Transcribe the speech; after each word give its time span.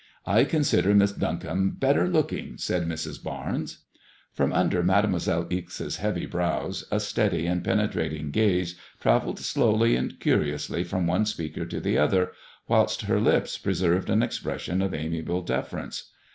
^'I 0.25 0.49
consider 0.49 0.95
Miss 0.95 1.11
Duncombe 1.11 1.77
better 1.79 2.07
looking," 2.09 2.57
said 2.57 2.87
Mrs. 2.87 3.21
Barnes. 3.21 3.83
Prom 4.35 4.51
undo: 4.51 4.81
Mademoiselle 4.81 5.45
Ixe's 5.51 5.97
heavy 5.97 6.25
brows 6.25 6.83
a 6.89 6.99
steady 6.99 7.45
and 7.45 7.63
penetrating 7.63 8.31
gaie 8.31 8.65
travelled 8.99 9.37
slowly 9.37 9.95
and 9.95 10.19
curiously 10.19 10.83
from 10.83 11.05
one 11.05 11.27
speaker 11.27 11.67
to 11.67 11.79
the 11.79 11.99
other, 11.99 12.31
whilst 12.67 13.03
her 13.03 13.19
lips 13.19 13.59
pre 13.59 13.75
served 13.75 14.09
an 14.09 14.23
expression 14.23 14.81
of 14.81 14.95
amiable 14.95 15.43
deference. 15.43 16.09